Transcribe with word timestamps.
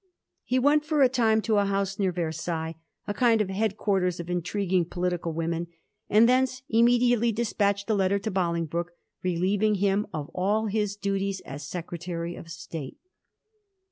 He 0.43 0.57
went 0.57 0.83
for 0.83 1.03
a 1.03 1.09
time 1.09 1.41
to 1.43 1.59
a 1.59 1.63
liouse 1.63 1.99
near 1.99 2.11
Versailles, 2.11 2.73
a 3.05 3.13
kind 3.13 3.39
of 3.39 3.51
head 3.51 3.77
quarters 3.77 4.19
of 4.19 4.31
intriguing 4.31 4.83
political 4.85 5.31
women, 5.31 5.67
and 6.09 6.27
thence 6.27 6.63
immediately 6.67 7.31
despatched 7.31 7.87
a 7.87 7.93
letter 7.93 8.17
to 8.17 8.31
Bolingbroke, 8.31 8.93
relieving 9.21 9.75
him 9.75 10.07
of 10.11 10.29
all 10.33 10.65
his 10.65 10.95
duties 10.95 11.39
as 11.41 11.67
Secretary 11.67 12.35
of 12.35 12.49
State. 12.49 12.97